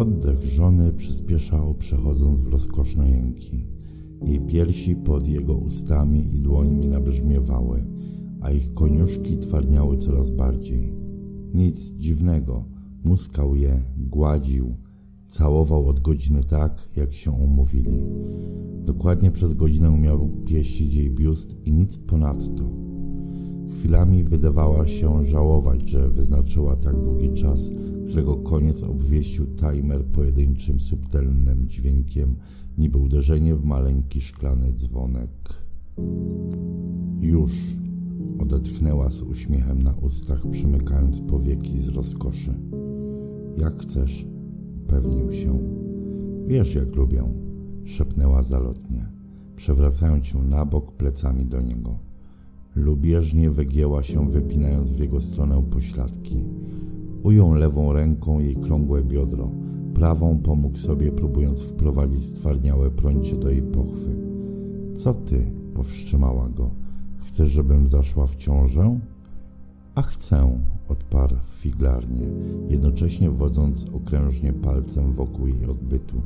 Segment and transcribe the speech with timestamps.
[0.00, 3.64] Oddech żony przyspieszał, przechodząc w rozkoszne jęki.
[4.22, 7.84] Jej piersi pod jego ustami i dłońmi nabrzmiewały,
[8.40, 10.92] a ich koniuszki twarniały coraz bardziej.
[11.54, 12.64] Nic dziwnego,
[13.04, 14.74] muskał je, gładził,
[15.28, 18.00] całował od godziny tak, jak się umówili.
[18.84, 22.89] Dokładnie przez godzinę miał pieścić jej biust i nic ponadto.
[23.74, 27.70] Chwilami wydawała się żałować, że wyznaczyła tak długi czas,
[28.08, 32.36] którego koniec obwieścił timer pojedynczym, subtelnym dźwiękiem,
[32.78, 35.30] niby uderzenie w maleńki szklany dzwonek.
[37.20, 37.52] Już
[38.38, 42.54] odetchnęła z uśmiechem na ustach, przymykając powieki z rozkoszy.
[43.56, 44.26] Jak chcesz,
[44.84, 45.58] upewnił się.
[46.46, 47.24] Wiesz, jak lubię,
[47.84, 49.06] szepnęła zalotnie,
[49.56, 52.09] przewracając się na bok plecami do niego.
[52.76, 56.44] Lubieżnie wygięła się, wypinając w jego stronę pośladki.
[57.22, 59.50] Ujął lewą ręką jej krągłe biodro,
[59.94, 64.16] prawą pomógł sobie, próbując wprowadzić stwarniałe prącie do jej pochwy.
[64.96, 65.46] Co ty?
[65.74, 66.70] powstrzymała go.
[67.26, 68.98] Chcesz, żebym zaszła w ciążę?
[69.94, 72.26] A chcę, odparł figlarnie,
[72.68, 76.20] jednocześnie wodząc okrężnie palcem wokół jej odbytu,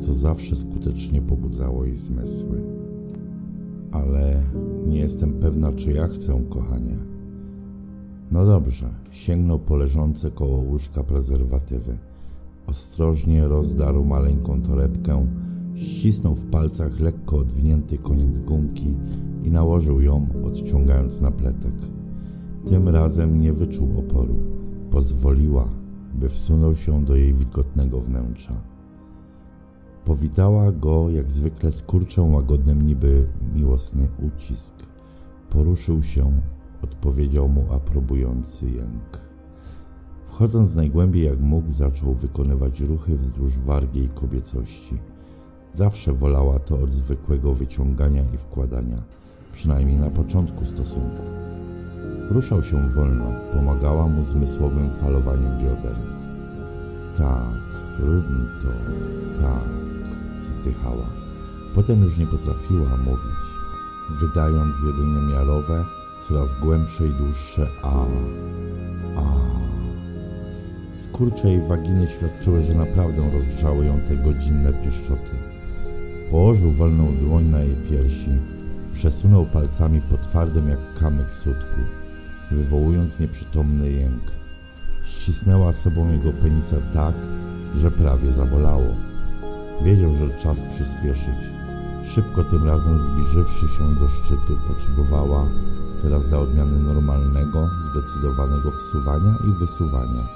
[0.00, 2.62] co zawsze skutecznie pobudzało jej zmysły.
[3.92, 4.42] Ale
[4.86, 6.96] nie jestem pewna, czy ja chcę, kochanie.
[8.30, 11.98] No dobrze, sięgnął po leżące koło łóżka prezerwatywy.
[12.66, 15.26] Ostrożnie rozdarł maleńką torebkę,
[15.74, 18.94] ścisnął w palcach lekko odwinięty koniec gumki
[19.44, 21.74] i nałożył ją, odciągając napletek.
[22.68, 24.34] Tym razem nie wyczuł oporu.
[24.90, 25.68] Pozwoliła,
[26.14, 28.54] by wsunął się do jej wilgotnego wnętrza.
[30.08, 34.74] Powitała go jak zwykle skurczą łagodnym niby miłosny ucisk.
[35.50, 36.32] Poruszył się,
[36.82, 39.20] odpowiedział mu aprobujący jęk.
[40.26, 44.98] Wchodząc najgłębiej jak mógł, zaczął wykonywać ruchy wzdłuż wargi jej kobiecości.
[45.74, 49.02] Zawsze wolała to od zwykłego wyciągania i wkładania,
[49.52, 51.22] przynajmniej na początku stosunku.
[52.30, 55.96] Ruszał się wolno, pomagała mu zmysłowym falowaniem bioder.
[57.18, 57.58] Tak,
[57.98, 58.68] rób mi to,
[59.40, 59.77] tak,
[60.40, 61.06] wzdychała.
[61.74, 63.48] Potem już nie potrafiła mówić,
[64.20, 65.84] wydając jedynie miarowe,
[66.28, 68.06] coraz głębsze i dłuższe a,
[69.16, 69.24] a.
[70.94, 75.30] Skurcze jej waginy świadczyły, że naprawdę rozgrzały ją te godzinne pieszczoty.
[76.30, 78.30] Położył wolną dłoń na jej piersi,
[78.92, 81.80] przesunął palcami po twardym jak kamyk sutku,
[82.50, 84.22] wywołując nieprzytomny jęk.
[85.04, 87.14] Ścisnęła sobą jego penisa tak,
[87.76, 89.07] że prawie zabolało.
[89.82, 91.40] Wiedział, że czas przyspieszyć.
[92.04, 95.48] Szybko tym razem zbliżywszy się do szczytu, potrzebowała
[96.02, 100.28] teraz dla odmiany normalnego, zdecydowanego wsuwania i wysuwania.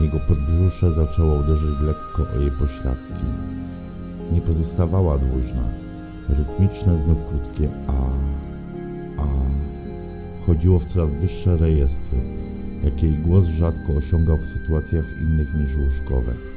[0.00, 3.24] Jego podbrzusze zaczęło uderzyć lekko o jej pośladki.
[4.32, 5.62] Nie pozostawała dłużna.
[6.28, 7.92] Rytmiczne, znów krótkie a,
[9.22, 9.26] a
[10.42, 12.18] wchodziło w coraz wyższe rejestry,
[12.84, 16.51] jak jej głos rzadko osiągał w sytuacjach innych niż łóżkowe.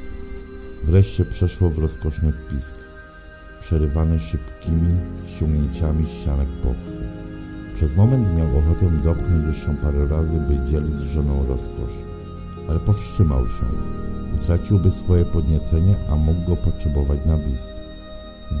[0.86, 2.74] Wreszcie przeszło w rozkoszny pisk,
[3.60, 4.94] przerywany szybkimi
[5.26, 7.08] ściągnięciami ścianek pochwy.
[7.74, 11.92] Przez moment miał ochotę dopchnąć jeszcze parę razy, by dzielić z żoną rozkosz,
[12.68, 13.66] ale powstrzymał się.
[14.34, 17.66] Utraciłby swoje podniecenie, a mógł go potrzebować na bis.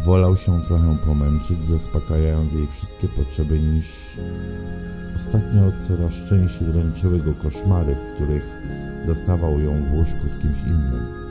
[0.04, 3.86] Wolał się trochę pomęczyć, zaspokajając jej wszystkie potrzeby niż...
[5.16, 8.44] Ostatnio coraz częściej dręczyły go koszmary, w których
[9.06, 11.25] zastawał ją w łóżku z kimś innym.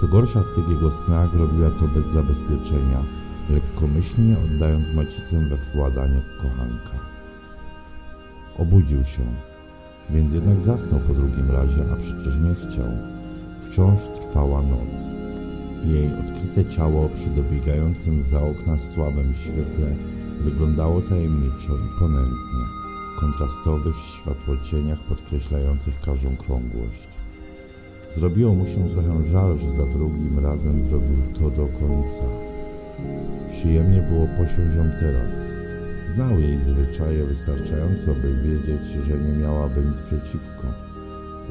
[0.00, 3.04] Co gorsza w tych jego snach robiła to bez zabezpieczenia,
[3.50, 6.98] lekkomyślnie oddając macicę we władanie kochanka.
[8.58, 9.22] Obudził się,
[10.10, 12.90] więc jednak zasnął po drugim razie, a przecież nie chciał.
[13.62, 15.18] Wciąż trwała noc.
[15.84, 19.96] Jej odkryte ciało przy dobiegającym za okna słabym świetle
[20.40, 22.64] wyglądało tajemniczo i ponętnie
[23.16, 27.17] w kontrastowych światłocieniach podkreślających każdą krągłość.
[28.16, 32.24] Zrobiło mu się trochę żal, że za drugim razem zrobił to do końca.
[33.48, 35.32] Przyjemnie było posiąść ją teraz.
[36.14, 40.66] Znał jej zwyczaje wystarczająco, by wiedzieć, że nie miałaby nic przeciwko.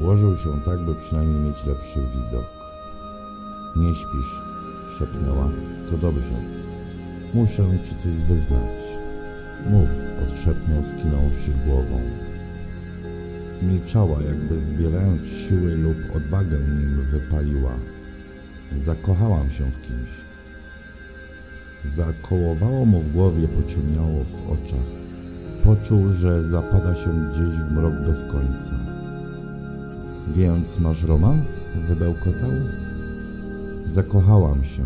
[0.00, 2.46] Ułożył się tak, by przynajmniej mieć lepszy widok.
[3.76, 4.42] Nie śpisz,
[4.98, 5.48] szepnęła.
[5.90, 6.34] To dobrze.
[7.34, 8.78] Muszę ci coś wyznać.
[9.70, 9.88] Mów,
[10.22, 12.00] odszepnął, skinąwszy głową.
[13.62, 17.72] Milczała, jakby zbierając siły lub odwagę, nim wypaliła.
[18.80, 20.10] Zakochałam się w kimś.
[21.94, 24.88] Zakołowało mu w głowie, pociemniało w oczach.
[25.64, 28.72] Poczuł, że zapada się gdzieś w mrok bez końca.
[30.36, 31.48] Więc masz romans?
[31.88, 32.50] Wybełkotał.
[33.86, 34.82] Zakochałam się,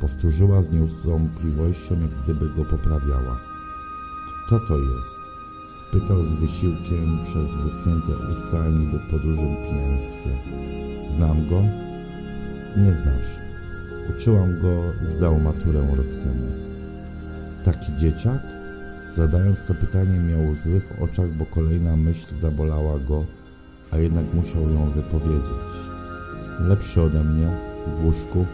[0.00, 3.40] powtórzyła z nieustąpliwością, jak gdyby go poprawiała.
[4.46, 5.21] Kto to jest?
[5.92, 10.30] Spytał z wysiłkiem przez wyschnięte usta, niby po dużym pijaństwie.
[11.16, 11.62] Znam go?
[12.76, 13.30] Nie znasz.
[14.10, 14.82] Uczyłam go,
[15.16, 16.46] zdał maturę rok temu.
[17.64, 18.42] Taki dzieciak?
[19.14, 23.24] Zadając to pytanie miał łzy w oczach, bo kolejna myśl zabolała go,
[23.90, 25.76] a jednak musiał ją wypowiedzieć.
[26.60, 27.56] Lepszy ode mnie,
[27.86, 28.46] w łóżku?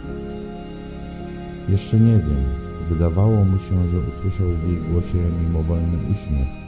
[1.69, 2.45] Jeszcze nie wiem.
[2.89, 6.68] Wydawało mu się, że usłyszał w jej głosie mimowolny uśmiech.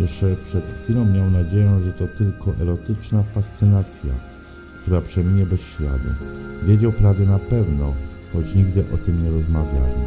[0.00, 4.12] Jeszcze przed chwilą miał nadzieję, że to tylko erotyczna fascynacja,
[4.82, 6.10] która przeminie bez śladu.
[6.62, 7.94] Wiedział prawie na pewno,
[8.32, 10.02] choć nigdy o tym nie rozmawiali,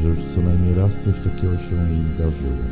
[0.00, 2.64] że już co najmniej raz coś takiego się jej zdarzyło.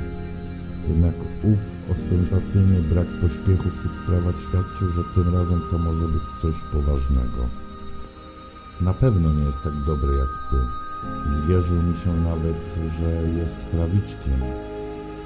[0.89, 1.59] Jednak ów
[1.93, 7.43] ostentacyjny brak pośpiechu w tych sprawach świadczył, że tym razem to może być coś poważnego.
[8.81, 10.57] Na pewno nie jest tak dobry jak ty.
[11.37, 12.57] Zwierzył mi się nawet,
[12.99, 14.72] że jest prawiczkiem.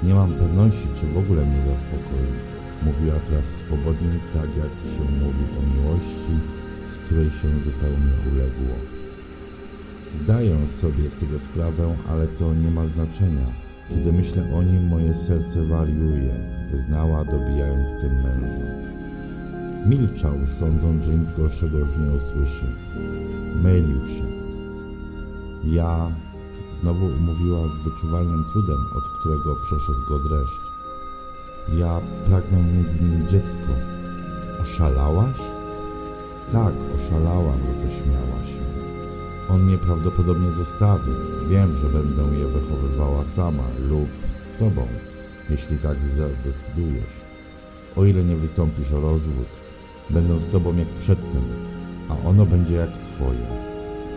[0.03, 2.31] Nie mam pewności, czy w ogóle mnie zaspokoi.
[2.85, 6.35] Mówiła teraz swobodnie, tak jak się mówi o miłości,
[7.05, 8.75] której się zupełnie uległo.
[10.13, 13.47] Zdaję sobie z tego sprawę, ale to nie ma znaczenia.
[13.89, 16.33] Kiedy myślę o nim, moje serce wariuje,
[16.71, 18.87] wyznała, dobijając tym męża.
[19.87, 22.65] Milczał, sądząc, że nic gorszego już nie usłyszy.
[23.63, 24.23] Mylił się.
[25.63, 26.11] Ja,
[26.81, 30.61] znowu umówiła z wyczuwalnym trudem, od którego przeszedł go dreszcz.
[31.73, 33.71] Ja pragnę mieć z nim dziecko.
[34.61, 35.37] Oszalałaś?
[36.51, 38.61] Tak, oszalałam, zaśmiała się.
[39.49, 41.11] On mnie prawdopodobnie zostawi.
[41.49, 44.87] Wiem, że będę je wychowywała sama lub z tobą,
[45.49, 47.13] jeśli tak zadecydujesz.
[47.95, 49.47] O ile nie wystąpisz o rozwód,
[50.09, 51.41] będę z tobą jak przedtem,
[52.09, 53.47] a ono będzie jak twoje.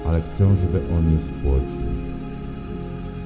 [0.06, 2.09] Ale chcę, żeby on je spłodził.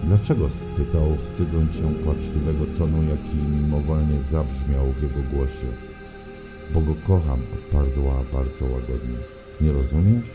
[0.06, 0.48] Dlaczego?
[0.48, 5.68] spytał, wstydząc się płaczliwego tonu, jaki mimowolnie zabrzmiał w jego głosie.
[6.74, 9.18] Bo go kocham, odparła bardzo łagodnie.
[9.60, 10.30] Nie rozumiesz?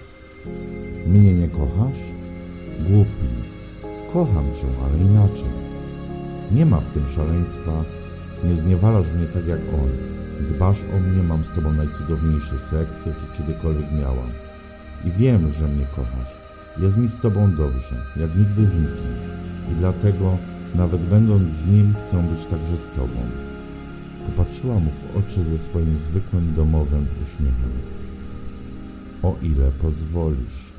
[1.07, 1.99] Mnie nie kochasz?
[2.79, 3.29] Głupi.
[4.13, 5.53] Kocham cię, ale inaczej.
[6.51, 7.83] Nie ma w tym szaleństwa.
[8.43, 9.89] Nie zniewalasz mnie tak jak on.
[10.49, 14.29] Dbasz o mnie, mam z tobą najcudowniejszy seks, jaki kiedykolwiek miałam.
[15.05, 16.38] I wiem, że mnie kochasz.
[16.81, 19.13] Jest mi z tobą dobrze, jak nigdy z nikim.
[19.71, 20.37] I dlatego,
[20.75, 23.19] nawet będąc z nim, chcę być także z tobą.
[24.25, 27.71] Popatrzyła mu w oczy ze swoim zwykłym domowym uśmiechem.
[29.23, 30.78] O ile pozwolisz.